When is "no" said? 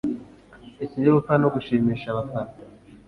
1.43-1.49